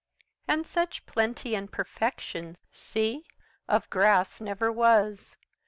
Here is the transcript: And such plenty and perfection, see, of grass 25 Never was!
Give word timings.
And 0.47 0.65
such 0.65 1.05
plenty 1.05 1.53
and 1.53 1.71
perfection, 1.71 2.57
see, 2.71 3.27
of 3.69 3.87
grass 3.91 4.39
25 4.39 4.45
Never 4.59 4.71
was! 4.71 5.37